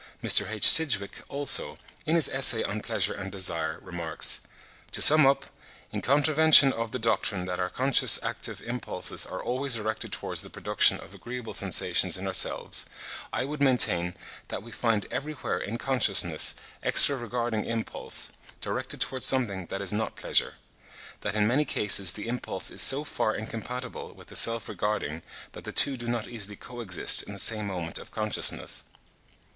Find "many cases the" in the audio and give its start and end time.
21.47-22.27